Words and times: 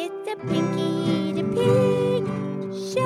It's 0.00 0.14
the 0.30 0.36
Pinky 0.46 1.32
the 1.32 1.42
Pig 1.42 2.22
Show. 2.94 3.02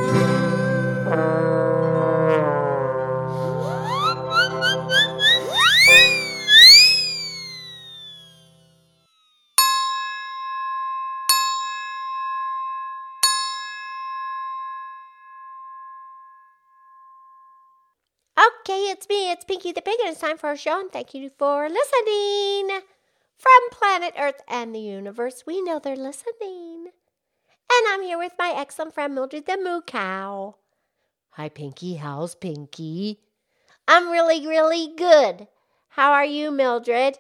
Okay, 18.37 18.91
it's 18.91 19.09
me, 19.09 19.31
it's 19.31 19.47
Pinky 19.47 19.73
the 19.73 19.81
Pig, 19.81 19.95
and 20.01 20.11
it's 20.11 20.21
time 20.21 20.37
for 20.37 20.49
our 20.49 20.57
show, 20.59 20.79
and 20.79 20.93
thank 20.93 21.15
you 21.15 21.31
for 21.39 21.71
listening. 21.71 22.83
From 23.39 23.71
planet 23.71 24.15
Earth 24.19 24.41
and 24.47 24.75
the 24.75 24.79
universe, 24.79 25.45
we 25.47 25.63
know 25.63 25.79
they're 25.79 25.97
listening. 25.97 26.72
And 27.83 27.95
I'm 27.95 28.07
here 28.07 28.19
with 28.19 28.35
my 28.39 28.55
excellent 28.57 28.95
friend 28.95 29.13
Mildred 29.13 29.47
the 29.47 29.59
Moo 29.59 29.81
Cow. 29.81 30.55
Hi, 31.31 31.49
Pinky. 31.49 31.97
How's 31.97 32.37
Pinky? 32.37 33.19
I'm 33.89 34.09
really, 34.09 34.47
really 34.47 34.93
good. 34.97 35.49
How 35.89 36.13
are 36.13 36.25
you, 36.25 36.53
Mildred? 36.53 37.19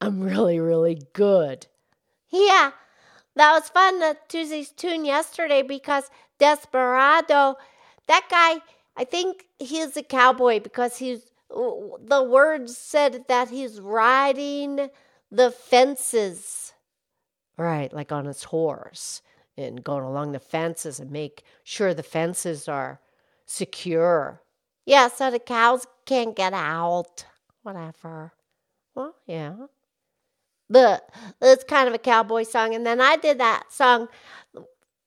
I'm 0.00 0.20
really, 0.20 0.60
really 0.60 1.02
good. 1.14 1.66
Yeah, 2.30 2.70
that 3.34 3.52
was 3.54 3.68
fun, 3.68 3.98
the 3.98 4.16
Tuesday's 4.28 4.70
tune 4.70 5.04
yesterday, 5.04 5.62
because 5.62 6.10
Desperado, 6.38 7.56
that 8.06 8.28
guy, 8.30 8.62
I 8.96 9.02
think 9.02 9.46
he's 9.58 9.96
a 9.96 10.02
cowboy 10.04 10.60
because 10.60 10.98
he's, 10.98 11.32
the 11.50 12.22
words 12.22 12.78
said 12.78 13.24
that 13.26 13.48
he's 13.48 13.80
riding 13.80 14.90
the 15.32 15.50
fences. 15.50 16.72
Right, 17.58 17.92
like 17.92 18.12
on 18.12 18.26
his 18.26 18.44
horse 18.44 19.22
and 19.56 19.82
going 19.82 20.04
along 20.04 20.32
the 20.32 20.40
fences 20.40 21.00
and 21.00 21.10
make 21.10 21.42
sure 21.64 21.94
the 21.94 22.02
fences 22.02 22.68
are 22.68 23.00
secure. 23.44 24.42
Yeah, 24.84 25.08
so 25.08 25.30
the 25.30 25.38
cows 25.38 25.86
can't 26.04 26.36
get 26.36 26.52
out. 26.52 27.24
Whatever. 27.62 28.32
Well, 28.94 29.14
yeah. 29.26 29.54
But 30.68 31.08
it's 31.40 31.64
kind 31.64 31.88
of 31.88 31.94
a 31.94 31.98
cowboy 31.98 32.44
song. 32.44 32.74
And 32.74 32.86
then 32.86 33.00
I 33.00 33.16
did 33.16 33.38
that 33.38 33.72
song 33.72 34.08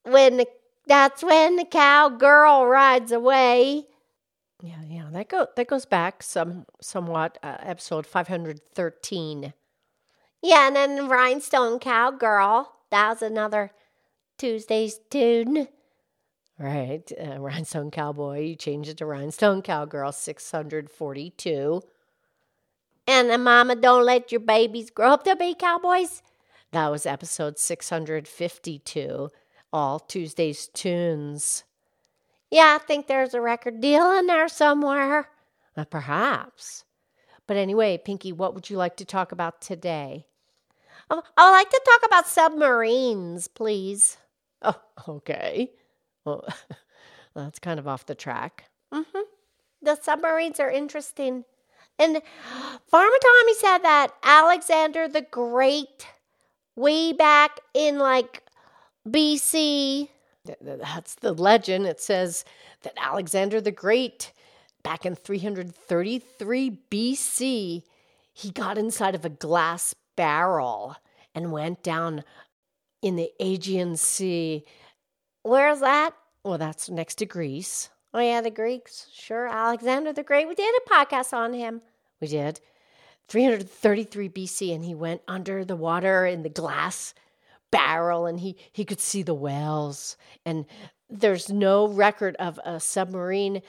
when 0.04 0.38
the, 0.38 0.48
that's 0.88 1.24
when 1.24 1.56
the 1.56 1.66
cowgirl 1.66 2.66
rides 2.66 3.12
away. 3.12 3.86
Yeah, 4.62 4.82
yeah, 4.90 5.08
that 5.12 5.30
go 5.30 5.48
that 5.56 5.68
goes 5.68 5.86
back 5.86 6.22
some 6.22 6.66
somewhat. 6.82 7.38
Uh, 7.42 7.56
episode 7.62 8.06
five 8.06 8.28
hundred 8.28 8.60
thirteen. 8.74 9.54
Yeah, 10.42 10.68
and 10.68 10.76
then 10.76 11.08
Rhinestone 11.08 11.80
Cowgirl. 11.80 12.70
That 12.92 13.10
was 13.10 13.22
another 13.22 13.72
Tuesday's 14.40 15.00
tune. 15.10 15.68
Right, 16.58 17.12
uh, 17.22 17.40
Rhinestone 17.40 17.92
Cowboy. 17.92 18.40
You 18.40 18.56
changed 18.56 18.90
it 18.90 18.98
to 18.98 19.06
Rhinestone 19.06 19.62
Cowgirl 19.62 20.14
642. 20.14 21.82
And 23.06 23.30
the 23.30 23.38
Mama 23.38 23.76
Don't 23.76 24.06
Let 24.06 24.32
Your 24.32 24.42
Babies 24.42 24.90
Grow 24.90 25.12
Up 25.12 25.24
to 25.26 25.36
Be 25.36 25.54
Cowboys. 25.54 26.22
That 26.72 26.90
was 26.90 27.06
episode 27.06 27.60
652. 27.60 29.30
All 29.74 30.00
Tuesday's 30.00 30.68
tunes. 30.68 31.64
Yeah, 32.50 32.78
I 32.80 32.84
think 32.84 33.08
there's 33.08 33.34
a 33.34 33.42
record 33.42 33.82
deal 33.82 34.12
in 34.18 34.28
there 34.28 34.48
somewhere. 34.48 35.30
Uh, 35.76 35.86
perhaps. 35.86 36.86
But 37.46 37.58
anyway, 37.58 37.98
Pinky, 37.98 38.32
what 38.32 38.54
would 38.54 38.70
you 38.70 38.78
like 38.78 38.96
to 38.98 39.06
talk 39.06 39.32
about 39.32 39.60
today? 39.60 40.28
Oh, 41.10 41.24
I 41.36 41.50
would 41.50 41.58
like 41.58 41.70
to 41.72 41.82
talk 41.86 42.02
about 42.06 42.28
submarines, 42.28 43.48
please. 43.48 44.18
Oh, 44.62 44.82
okay. 45.08 45.72
Well, 46.26 46.48
that's 47.36 47.60
kind 47.60 47.80
of 47.80 47.88
off 47.88 48.06
the 48.06 48.16
track. 48.16 48.66
Mm-hmm. 48.94 49.20
The 49.82 49.96
submarines 50.02 50.60
are 50.60 50.70
interesting. 50.70 51.46
And 51.98 52.22
Farmer 52.88 53.18
Tommy 53.22 53.54
said 53.56 53.80
that 53.80 54.14
Alexander 54.24 55.08
the 55.08 55.22
Great, 55.22 56.08
way 56.76 57.14
back 57.14 57.60
in 57.74 58.00
like 58.00 58.44
BC, 59.08 60.10
that's 60.62 61.16
the 61.16 61.34
legend. 61.34 61.86
It 61.86 62.00
says 62.00 62.46
that 62.82 62.94
Alexander 62.98 63.62
the 63.62 63.72
Great, 63.72 64.32
back 64.84 65.06
in 65.06 65.16
333 65.16 66.80
BC, 66.90 67.84
he 68.34 68.52
got 68.52 68.78
inside 68.78 69.16
of 69.16 69.26
a 69.26 69.30
glass 69.30 69.94
barrel 70.16 70.96
and 71.36 71.52
went 71.52 71.84
down 71.84 72.24
in 73.02 73.16
the 73.16 73.32
Aegean 73.40 73.98
Sea. 73.98 74.66
Where's 75.44 75.80
that? 75.80 76.14
Well, 76.44 76.58
that's 76.58 76.90
next 76.90 77.16
to 77.16 77.26
Greece. 77.26 77.90
Oh, 78.14 78.20
yeah, 78.20 78.42
the 78.42 78.50
Greeks. 78.50 79.08
Sure. 79.14 79.48
Alexander 79.48 80.14
the 80.14 80.24
Great. 80.24 80.48
We 80.48 80.56
did 80.56 80.74
a 80.86 80.90
podcast 80.90 81.34
on 81.34 81.54
him. 81.54 81.82
We 82.20 82.28
did. 82.28 82.60
333 83.28 84.30
BC, 84.30 84.74
and 84.74 84.84
he 84.84 84.96
went 84.96 85.22
under 85.28 85.64
the 85.64 85.76
water 85.76 86.26
in 86.26 86.42
the 86.44 86.50
glass 86.50 87.14
barrel 87.72 88.26
and 88.26 88.40
he, 88.40 88.58
he 88.72 88.86
could 88.86 89.00
see 89.00 89.24
the 89.24 89.34
whales. 89.34 90.18
And 90.46 90.66
there's 91.10 91.50
no 91.50 91.88
record 91.88 92.36
of 92.38 92.60
a 92.64 92.80
submarine 92.80 93.62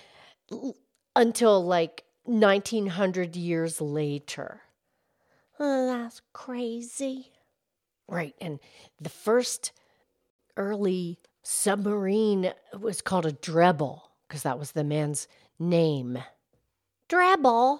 until 1.15 1.65
like 1.65 2.05
1900 2.25 3.37
years 3.37 3.81
later. 3.81 4.63
Oh, 5.59 5.87
that's 5.87 6.23
crazy. 6.33 7.33
Right. 8.11 8.35
And 8.41 8.59
the 9.01 9.09
first 9.09 9.73
early 10.57 11.21
submarine 11.43 12.53
was 12.79 13.01
called 13.01 13.25
a 13.25 13.33
Drebbel 13.33 14.01
because 14.27 14.43
that 14.43 14.59
was 14.59 14.73
the 14.73 14.85
man's 14.85 15.29
name. 15.59 16.19
Drebbel? 17.09 17.79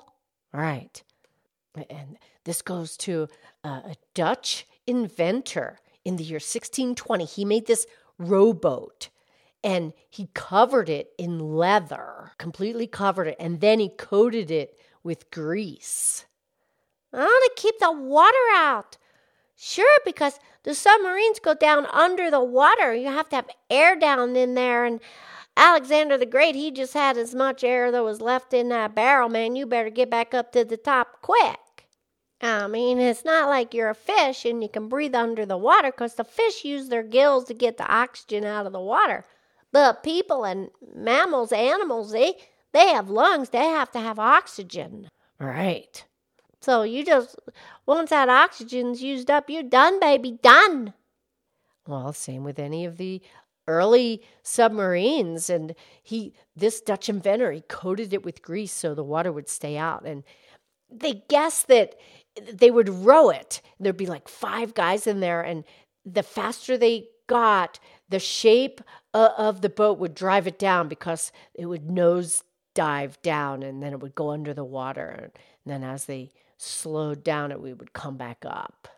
Right. 0.53 1.03
And 1.91 2.17
this 2.45 2.63
goes 2.63 2.97
to 2.99 3.29
a 3.65 3.97
Dutch 4.15 4.67
inventor 4.87 5.81
in 6.05 6.17
the 6.17 6.25
year 6.25 6.37
1620. 6.37 7.25
He 7.25 7.45
made 7.45 7.67
this 7.67 7.87
rowboat 8.17 9.09
and 9.63 9.93
he 10.09 10.29
covered 10.33 10.89
it 10.89 11.11
in 11.19 11.39
leather, 11.39 12.33
completely 12.39 12.87
covered 12.87 13.29
it, 13.29 13.37
and 13.39 13.61
then 13.61 13.81
he 13.81 13.89
coated 13.89 14.51
it 14.51 14.79
with 15.03 15.31
grease. 15.31 16.25
I 17.13 17.19
want 17.19 17.57
to 17.57 17.63
keep 17.63 17.79
the 17.79 17.93
water 17.93 18.37
out. 18.55 18.97
Sure, 19.63 20.01
because 20.07 20.41
the 20.63 20.75
submarines 20.75 21.39
go 21.39 21.53
down 21.53 21.85
under 21.93 22.31
the 22.31 22.43
water. 22.43 22.95
You 22.95 23.09
have 23.09 23.29
to 23.29 23.37
have 23.37 23.51
air 23.69 23.95
down 23.95 24.35
in 24.35 24.55
there. 24.55 24.87
And 24.87 25.01
Alexander 25.55 26.17
the 26.17 26.25
Great, 26.25 26.55
he 26.55 26.71
just 26.71 26.95
had 26.95 27.19
as 27.19 27.35
much 27.35 27.63
air 27.63 27.93
that 27.93 28.03
was 28.03 28.23
left 28.23 28.55
in 28.55 28.71
that 28.71 28.95
barrel, 28.95 29.29
man. 29.29 29.57
You 29.57 29.67
better 29.67 29.91
get 29.91 30.09
back 30.09 30.33
up 30.33 30.53
to 30.53 30.65
the 30.65 30.79
top 30.79 31.21
quick. 31.21 31.59
I 32.41 32.69
mean, 32.69 32.99
it's 32.99 33.23
not 33.23 33.51
like 33.51 33.75
you're 33.75 33.91
a 33.91 33.95
fish 33.95 34.47
and 34.47 34.63
you 34.63 34.71
can 34.71 34.89
breathe 34.89 35.15
under 35.15 35.45
the 35.45 35.59
water 35.59 35.91
because 35.91 36.15
the 36.15 36.25
fish 36.25 36.65
use 36.65 36.89
their 36.89 37.03
gills 37.03 37.45
to 37.45 37.55
get 37.55 37.77
the 37.77 37.87
oxygen 37.87 38.47
out 38.47 38.65
of 38.65 38.73
the 38.73 38.81
water. 38.81 39.27
But 39.73 40.03
people 40.03 40.45
and 40.45 40.71
mammals, 40.95 41.53
animals, 41.53 42.13
they 42.13 42.37
they 42.73 42.89
have 42.89 43.11
lungs. 43.11 43.51
They 43.51 43.67
have 43.67 43.91
to 43.91 44.01
have 44.01 44.19
oxygen. 44.19 45.11
Right. 45.39 46.03
So 46.61 46.83
you 46.83 47.05
just 47.05 47.37
once 47.87 48.11
that 48.11 48.29
oxygen's 48.29 49.03
used 49.03 49.31
up, 49.31 49.49
you're 49.49 49.63
done, 49.63 49.99
baby, 50.01 50.39
done. 50.43 50.95
Well, 51.87 52.13
same 52.13 52.45
with 52.45 52.59
any 52.59 52.85
of 52.85 52.97
the 52.97 53.23
early 53.67 54.23
submarines 54.43 55.49
and 55.49 55.75
he 56.03 56.35
this 56.57 56.81
Dutch 56.81 57.09
inventor, 57.09 57.53
he 57.53 57.63
coated 57.63 58.13
it 58.13 58.25
with 58.25 58.43
grease 58.43 58.73
so 58.73 58.95
the 58.95 59.05
water 59.05 59.33
would 59.33 59.49
stay 59.49 59.77
out 59.77 60.05
and 60.05 60.25
they 60.91 61.23
guessed 61.29 61.69
that 61.69 61.95
they 62.53 62.71
would 62.71 62.89
row 62.89 63.31
it. 63.31 63.61
There'd 63.79 63.97
be 63.97 64.07
like 64.07 64.29
five 64.29 64.75
guys 64.75 65.07
in 65.07 65.21
there, 65.21 65.43
and 65.43 65.65
the 66.05 66.23
faster 66.23 66.77
they 66.77 67.09
got, 67.27 67.79
the 68.09 68.19
shape 68.19 68.81
of 69.15 69.61
the 69.61 69.69
boat 69.69 69.99
would 69.99 70.15
drive 70.15 70.47
it 70.47 70.59
down 70.59 70.89
because 70.89 71.33
it 71.55 71.67
would 71.67 71.91
nose 71.91 72.43
dive 72.75 73.21
down 73.23 73.63
and 73.63 73.83
then 73.83 73.93
it 73.93 74.01
would 74.01 74.15
go 74.15 74.31
under 74.31 74.55
the 74.55 74.65
water. 74.65 75.09
And 75.09 75.33
then 75.67 75.85
as 75.85 76.07
they 76.07 76.33
slowed 76.57 77.25
down, 77.25 77.53
it 77.53 77.61
we 77.61 77.73
would 77.73 77.93
come 77.93 78.17
back 78.17 78.45
up. 78.47 78.89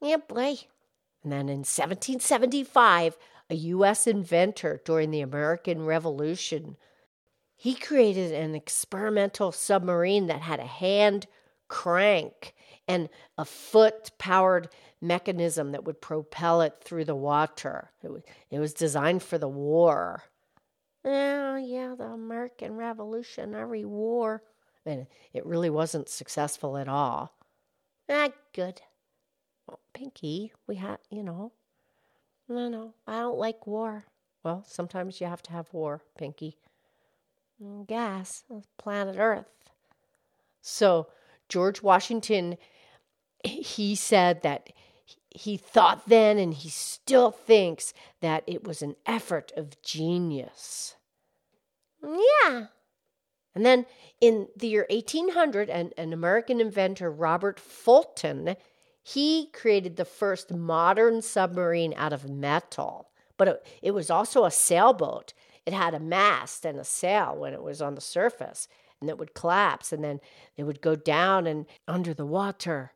Yeah, 0.00 0.16
boy. 0.16 0.56
And 1.22 1.32
then 1.32 1.48
in 1.48 1.58
1775, 1.58 3.16
a 3.50 3.54
U.S. 3.54 4.06
inventor 4.06 4.80
during 4.84 5.10
the 5.10 5.20
American 5.20 5.84
Revolution, 5.84 6.76
he 7.56 7.74
created 7.74 8.32
an 8.32 8.54
experimental 8.54 9.50
submarine 9.50 10.26
that 10.26 10.42
had 10.42 10.60
a 10.60 10.66
hand 10.66 11.26
crank 11.66 12.54
and 12.86 13.08
a 13.36 13.44
foot 13.44 14.10
powered 14.18 14.68
mechanism 15.00 15.72
that 15.72 15.84
would 15.84 16.00
propel 16.00 16.60
it 16.60 16.76
through 16.80 17.04
the 17.04 17.14
water. 17.14 17.90
It 18.02 18.12
was, 18.12 18.22
it 18.50 18.58
was 18.58 18.72
designed 18.72 19.22
for 19.22 19.38
the 19.38 19.48
war. 19.48 20.22
Oh, 21.04 21.56
yeah, 21.56 21.94
the 21.96 22.04
American 22.04 22.76
Revolutionary 22.76 23.84
War. 23.84 24.42
And 24.84 25.06
it 25.32 25.46
really 25.46 25.70
wasn't 25.70 26.08
successful 26.08 26.76
at 26.76 26.88
all. 26.88 27.34
Ah, 28.08 28.30
good. 28.52 28.80
Well, 29.66 29.80
Pinky, 29.92 30.52
we 30.66 30.76
had, 30.76 30.98
you 31.10 31.22
know, 31.22 31.52
No, 32.48 32.68
no, 32.68 32.94
I 33.06 33.20
don't 33.20 33.38
like 33.38 33.66
war. 33.66 34.04
Well, 34.42 34.64
sometimes 34.66 35.20
you 35.20 35.26
have 35.26 35.42
to 35.42 35.52
have 35.52 35.72
war, 35.72 36.00
Pinky. 36.16 36.56
Mm, 37.62 37.86
gas, 37.86 38.44
planet 38.78 39.16
Earth. 39.18 39.46
So, 40.62 41.08
George 41.48 41.82
Washington, 41.82 42.56
he 43.44 43.94
said 43.94 44.42
that 44.42 44.72
he 45.38 45.56
thought 45.56 46.08
then 46.08 46.38
and 46.38 46.52
he 46.52 46.68
still 46.68 47.30
thinks 47.30 47.94
that 48.20 48.42
it 48.46 48.64
was 48.64 48.82
an 48.82 48.96
effort 49.06 49.52
of 49.56 49.80
genius. 49.82 50.96
Yeah. 52.02 52.66
And 53.54 53.64
then 53.64 53.86
in 54.20 54.48
the 54.56 54.68
year 54.68 54.86
1800, 54.90 55.70
an, 55.70 55.92
an 55.96 56.12
American 56.12 56.60
inventor, 56.60 57.10
Robert 57.10 57.60
Fulton, 57.60 58.56
he 59.02 59.46
created 59.52 59.96
the 59.96 60.04
first 60.04 60.52
modern 60.52 61.22
submarine 61.22 61.94
out 61.96 62.12
of 62.12 62.28
metal. 62.28 63.10
But 63.36 63.48
it, 63.48 63.66
it 63.82 63.90
was 63.92 64.10
also 64.10 64.44
a 64.44 64.50
sailboat. 64.50 65.34
It 65.64 65.72
had 65.72 65.94
a 65.94 66.00
mast 66.00 66.64
and 66.64 66.78
a 66.78 66.84
sail 66.84 67.36
when 67.36 67.52
it 67.52 67.62
was 67.62 67.80
on 67.80 67.94
the 67.94 68.00
surface, 68.00 68.68
and 69.00 69.08
it 69.08 69.18
would 69.18 69.34
collapse, 69.34 69.92
and 69.92 70.02
then 70.02 70.20
it 70.56 70.64
would 70.64 70.80
go 70.80 70.96
down 70.96 71.46
and 71.46 71.66
under 71.86 72.12
the 72.12 72.26
water 72.26 72.92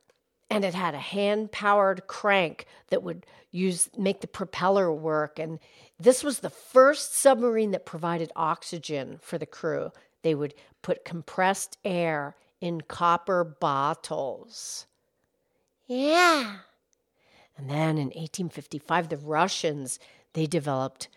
and 0.53 0.63
it 0.63 0.75
had 0.75 0.93
a 0.93 0.99
hand 0.99 1.51
powered 1.51 2.05
crank 2.05 2.67
that 2.89 3.01
would 3.01 3.25
use 3.49 3.89
make 3.97 4.21
the 4.21 4.27
propeller 4.27 4.93
work. 4.93 5.39
And 5.39 5.59
this 5.99 6.23
was 6.23 6.39
the 6.39 6.51
first 6.51 7.15
submarine 7.15 7.71
that 7.71 7.87
provided 7.87 8.31
oxygen 8.35 9.17
for 9.19 9.39
the 9.39 9.47
crew. 9.47 9.91
They 10.21 10.35
would 10.35 10.53
put 10.83 11.05
compressed 11.05 11.79
air 11.83 12.35
in 12.61 12.81
copper 12.81 13.43
bottles. 13.43 14.85
Yeah. 15.87 16.57
And 17.57 17.67
then 17.67 17.97
in 17.97 18.07
1855 18.07 19.09
the 19.09 19.17
russians 19.17 19.99
they 20.33 20.45
developed 20.45 21.07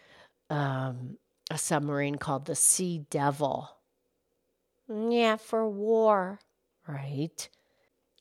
um, 0.49 1.19
a 1.51 1.59
submarine 1.59 2.17
called 2.17 2.47
the 2.47 2.57
sea 2.57 3.05
devil. 3.11 3.71
Yeah 4.89 5.37
for 5.37 5.69
war. 5.69 6.41
Right 6.89 7.49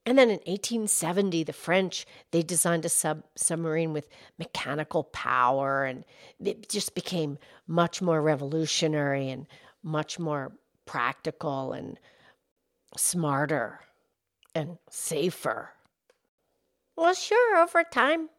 and 0.06 0.18
then 0.18 0.30
in 0.30 0.40
1870, 0.46 1.44
the 1.44 1.54
French 1.54 2.06
they 2.32 2.44
designed 2.44 2.86
a 2.86 2.90
sub 2.90 3.24
submarine 3.36 3.94
with 3.94 4.08
mechanical 4.38 5.04
power, 5.04 5.84
and 5.86 6.06
it 6.44 6.70
just 6.70 6.94
became 6.94 7.38
much 7.68 8.02
more 8.02 8.22
revolutionary 8.22 9.30
and 9.30 9.48
much 9.82 10.20
more 10.20 10.54
practical 10.86 11.74
and 11.74 12.00
smarter 12.96 13.82
and 14.54 14.78
safer. 14.90 15.72
Well, 16.96 17.14
sure, 17.14 17.58
over 17.58 17.84
time, 17.84 18.30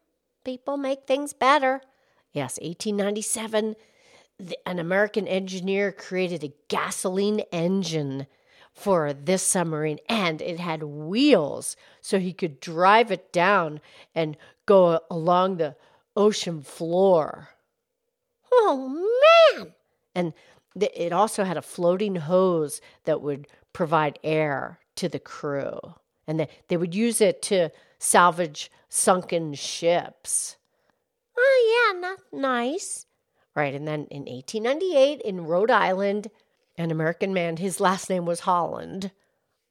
people 0.43 0.77
make 0.77 1.05
things 1.05 1.33
better. 1.33 1.81
Yes, 2.31 2.57
1897, 2.61 3.75
the, 4.39 4.57
an 4.67 4.79
American 4.79 5.27
engineer 5.27 5.91
created 5.91 6.43
a 6.43 6.53
gasoline 6.69 7.41
engine 7.51 8.27
for 8.77 9.11
this 9.11 9.41
submarine 9.41 9.97
and 10.07 10.39
it 10.39 10.59
had 10.59 10.83
wheels 10.83 11.75
so 11.99 12.19
he 12.19 12.31
could 12.31 12.59
drive 12.59 13.11
it 13.11 13.33
down 13.33 13.81
and 14.13 14.37
go 14.67 14.99
along 15.09 15.57
the 15.57 15.75
ocean 16.15 16.61
floor. 16.61 17.49
Oh 18.51 18.87
man! 19.57 19.73
And 20.13 20.33
it 20.79 21.11
also 21.11 21.43
had 21.43 21.57
a 21.57 21.61
floating 21.61 22.15
hose 22.15 22.79
that 23.05 23.21
would 23.21 23.47
provide 23.73 24.19
air 24.23 24.79
to 24.95 25.09
the 25.09 25.19
crew. 25.19 25.79
And 26.27 26.47
they 26.67 26.77
would 26.77 26.93
use 26.93 27.19
it 27.19 27.41
to 27.43 27.69
salvage 27.99 28.71
sunken 28.89 29.53
ships. 29.53 30.57
Oh, 31.37 31.93
yeah, 31.93 31.99
not 31.99 32.19
nice. 32.31 33.05
Right. 33.55 33.73
And 33.73 33.87
then 33.87 34.07
in 34.11 34.25
1898 34.25 35.21
in 35.21 35.45
Rhode 35.45 35.71
Island, 35.71 36.29
an 36.77 36.91
American 36.91 37.33
man. 37.33 37.57
His 37.57 37.79
last 37.79 38.09
name 38.09 38.25
was 38.25 38.41
Holland, 38.41 39.11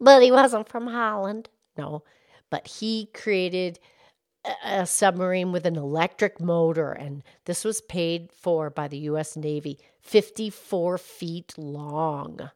but 0.00 0.22
he 0.22 0.32
wasn't 0.32 0.68
from 0.68 0.88
Holland. 0.88 1.48
No, 1.76 2.02
but 2.50 2.66
he 2.66 3.10
created 3.14 3.78
a 4.64 4.86
submarine 4.86 5.52
with 5.52 5.66
an 5.66 5.76
electric 5.76 6.40
motor, 6.40 6.92
and 6.92 7.22
this 7.44 7.64
was 7.64 7.80
paid 7.80 8.30
for 8.32 8.70
by 8.70 8.88
the 8.88 8.98
U.S. 8.98 9.36
Navy, 9.36 9.78
54 10.00 10.98
feet 10.98 11.54
long. 11.56 12.50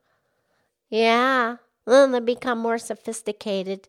Yeah, 0.88 1.56
then 1.86 2.12
they 2.12 2.20
become 2.20 2.58
more 2.58 2.78
sophisticated. 2.78 3.88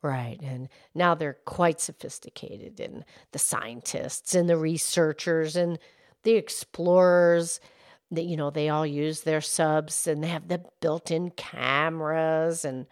Right, 0.00 0.38
and 0.40 0.68
now 0.94 1.14
they're 1.14 1.38
quite 1.44 1.80
sophisticated, 1.80 2.80
and 2.80 3.04
the 3.32 3.38
scientists 3.38 4.34
and 4.34 4.48
the 4.48 4.56
researchers 4.56 5.56
and 5.56 5.78
the 6.22 6.34
explorers 6.34 7.60
that 8.10 8.24
you 8.24 8.36
know 8.36 8.50
they 8.50 8.68
all 8.68 8.86
use 8.86 9.22
their 9.22 9.40
subs 9.40 10.06
and 10.06 10.22
they 10.22 10.28
have 10.28 10.48
the 10.48 10.62
built-in 10.80 11.30
cameras 11.30 12.64
and 12.64 12.86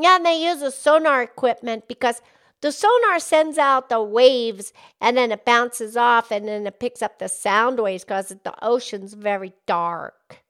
yeah 0.00 0.16
and 0.16 0.24
they 0.24 0.42
use 0.42 0.60
the 0.60 0.70
sonar 0.70 1.22
equipment 1.22 1.86
because 1.88 2.22
the 2.62 2.72
sonar 2.72 3.18
sends 3.18 3.58
out 3.58 3.88
the 3.88 4.02
waves 4.02 4.72
and 5.00 5.16
then 5.16 5.30
it 5.30 5.44
bounces 5.44 5.96
off 5.96 6.30
and 6.30 6.48
then 6.48 6.66
it 6.66 6.80
picks 6.80 7.02
up 7.02 7.18
the 7.18 7.28
sound 7.28 7.78
waves 7.78 8.04
because 8.04 8.28
the 8.28 8.54
ocean's 8.64 9.14
very 9.14 9.52
dark. 9.66 10.42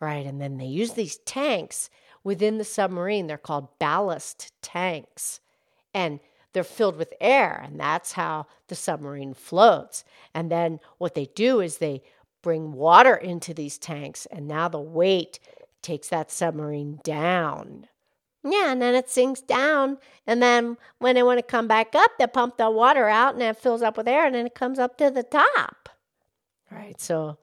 Right 0.00 0.26
and 0.26 0.40
then 0.40 0.56
they 0.56 0.66
use 0.66 0.92
these 0.92 1.18
tanks 1.18 1.90
within 2.22 2.58
the 2.58 2.64
submarine. 2.64 3.26
They're 3.26 3.38
called 3.38 3.78
ballast 3.78 4.52
tanks 4.62 5.40
and 5.92 6.18
they're 6.54 6.64
filled 6.64 6.96
with 6.96 7.12
air 7.20 7.62
and 7.64 7.78
that's 7.78 8.12
how 8.12 8.46
the 8.68 8.74
submarine 8.74 9.34
floats. 9.34 10.04
And 10.34 10.50
then 10.50 10.80
what 10.98 11.14
they 11.14 11.26
do 11.34 11.60
is 11.60 11.78
they 11.78 12.02
bring 12.44 12.72
water 12.72 13.16
into 13.16 13.54
these 13.54 13.78
tanks, 13.78 14.26
and 14.26 14.46
now 14.46 14.68
the 14.68 14.78
weight 14.78 15.40
takes 15.80 16.08
that 16.08 16.30
submarine 16.30 17.00
down. 17.02 17.88
Yeah, 18.44 18.70
and 18.70 18.82
then 18.82 18.94
it 18.94 19.08
sinks 19.08 19.40
down, 19.40 19.96
and 20.26 20.42
then 20.42 20.76
when 20.98 21.14
they 21.14 21.22
want 21.22 21.38
to 21.38 21.42
come 21.42 21.66
back 21.66 21.94
up, 21.94 22.10
they 22.18 22.26
pump 22.26 22.58
the 22.58 22.70
water 22.70 23.08
out, 23.08 23.32
and 23.32 23.42
it 23.42 23.56
fills 23.56 23.80
up 23.80 23.96
with 23.96 24.06
air, 24.06 24.26
and 24.26 24.34
then 24.34 24.44
it 24.44 24.54
comes 24.54 24.78
up 24.78 24.98
to 24.98 25.10
the 25.10 25.22
top. 25.22 25.88
Right, 26.70 27.00
so 27.00 27.38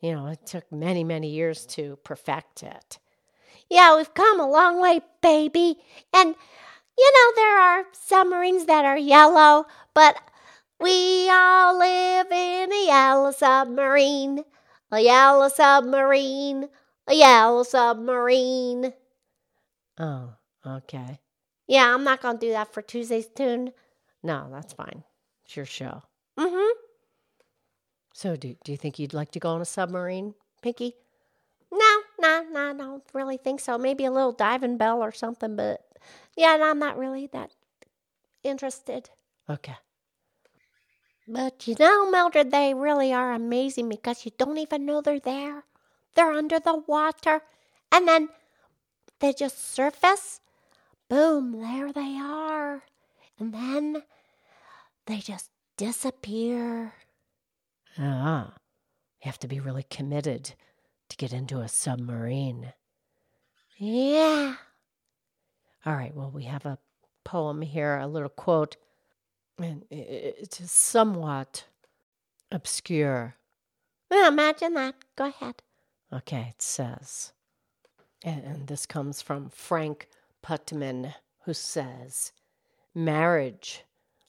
you 0.00 0.12
know 0.12 0.26
it 0.28 0.46
took 0.46 0.72
many, 0.72 1.04
many 1.04 1.28
years 1.28 1.66
to 1.66 1.98
perfect 2.02 2.62
it. 2.62 2.98
Yeah, 3.68 3.94
we've 3.94 4.14
come 4.14 4.40
a 4.40 4.50
long 4.50 4.80
way, 4.80 5.00
baby, 5.20 5.76
and 6.14 6.34
you 6.96 7.12
know 7.14 7.32
there 7.36 7.60
are 7.60 7.84
submarines 7.92 8.64
that 8.64 8.86
are 8.86 8.96
yellow, 8.96 9.66
but 9.92 10.16
we 10.80 11.28
all 11.30 11.78
live 11.78 12.32
yellow 12.86 13.30
submarine, 13.30 14.44
a 14.90 15.00
yellow 15.00 15.48
submarine, 15.48 16.68
a 17.06 17.14
yellow 17.14 17.62
submarine. 17.62 18.92
Oh, 19.98 20.34
okay. 20.66 21.20
Yeah, 21.66 21.92
I'm 21.92 22.04
not 22.04 22.22
going 22.22 22.38
to 22.38 22.46
do 22.46 22.52
that 22.52 22.72
for 22.72 22.82
Tuesday's 22.82 23.28
tune. 23.28 23.72
No, 24.22 24.48
that's 24.52 24.72
fine. 24.72 25.02
It's 25.44 25.56
your 25.56 25.66
show. 25.66 26.02
Mm 26.38 26.50
hmm. 26.50 26.72
So, 28.14 28.34
do, 28.34 28.56
do 28.64 28.72
you 28.72 28.78
think 28.78 28.98
you'd 28.98 29.14
like 29.14 29.30
to 29.32 29.38
go 29.38 29.50
on 29.50 29.60
a 29.60 29.66
submarine, 29.66 30.34
Pinky? 30.62 30.94
No, 31.70 32.00
no, 32.18 32.44
no, 32.50 32.70
I 32.70 32.72
don't 32.72 33.02
really 33.12 33.36
think 33.36 33.60
so. 33.60 33.76
Maybe 33.76 34.04
a 34.04 34.10
little 34.10 34.32
diving 34.32 34.78
bell 34.78 35.02
or 35.02 35.12
something, 35.12 35.54
but 35.54 35.82
yeah, 36.36 36.56
I'm 36.60 36.78
not 36.78 36.96
really 36.96 37.28
that 37.32 37.50
interested. 38.42 39.10
Okay. 39.50 39.76
But 41.28 41.66
you 41.66 41.74
know, 41.78 42.10
Mildred, 42.10 42.50
they 42.50 42.72
really 42.72 43.12
are 43.12 43.32
amazing 43.32 43.88
because 43.88 44.24
you 44.24 44.32
don't 44.38 44.58
even 44.58 44.86
know 44.86 45.00
they're 45.00 45.18
there. 45.18 45.64
They're 46.14 46.32
under 46.32 46.60
the 46.60 46.82
water. 46.86 47.42
And 47.90 48.06
then 48.06 48.28
they 49.20 49.32
just 49.32 49.74
surface. 49.74 50.40
Boom, 51.08 51.60
there 51.60 51.92
they 51.92 52.16
are. 52.16 52.82
And 53.38 53.52
then 53.52 54.02
they 55.06 55.18
just 55.18 55.50
disappear. 55.76 56.94
Ah, 57.98 58.54
you 59.20 59.26
have 59.26 59.38
to 59.40 59.48
be 59.48 59.60
really 59.60 59.84
committed 59.84 60.54
to 61.08 61.16
get 61.16 61.32
into 61.32 61.60
a 61.60 61.68
submarine. 61.68 62.72
Yeah. 63.78 64.56
All 65.84 65.94
right, 65.94 66.14
well, 66.14 66.30
we 66.30 66.44
have 66.44 66.66
a 66.66 66.78
poem 67.24 67.62
here, 67.62 67.96
a 67.98 68.06
little 68.06 68.28
quote 68.28 68.76
and 69.58 69.84
it 69.90 70.60
is 70.60 70.70
somewhat 70.70 71.64
obscure. 72.52 73.36
Well, 74.10 74.28
imagine 74.28 74.74
that. 74.74 74.94
Go 75.16 75.26
ahead. 75.26 75.62
Okay, 76.12 76.48
it 76.50 76.62
says, 76.62 77.32
and, 78.22 78.66
this 78.66 78.86
comes 78.86 79.20
from 79.20 79.50
Frank 79.50 80.08
Pittman, 80.42 81.14
who 81.44 81.54
says, 81.54 82.32
Marriage, 82.94 83.84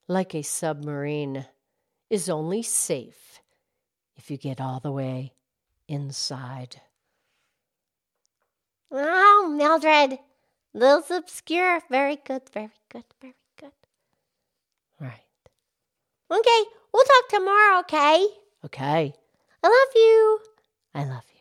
like 0.08 0.34
a 0.34 0.42
submarine, 0.42 1.46
is 2.10 2.30
only 2.30 2.64
safe 2.64 3.42
if 4.16 4.32
you 4.32 4.38
get 4.38 4.60
all 4.60 4.80
the 4.80 4.92
way 4.92 5.34
inside. 5.88 6.82
Oh, 8.92 9.54
Mildred, 9.56 10.20
those 10.74 11.12
obscure. 11.12 11.82
Very 11.90 12.16
good, 12.16 12.44
very 12.54 12.72
good, 12.90 13.04
very. 13.22 13.36
Okay, 16.30 16.64
We'll 16.98 17.04
talk 17.06 17.30
tomorrow, 17.30 17.80
okay? 17.82 18.28
Okay. 18.66 19.14
I 19.64 19.68
love 19.68 19.94
you. 19.96 20.40
I 20.96 21.04
love 21.04 21.24
you. 21.30 21.37